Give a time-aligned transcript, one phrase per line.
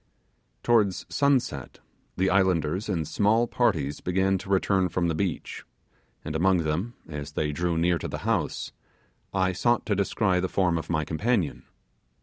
[0.63, 1.79] Towards sunset
[2.17, 5.63] the islanders in small parties began to return from the beach,
[6.25, 8.71] and among them, as they drew near to the house,
[9.31, 11.65] I sought to descry the form of my companion.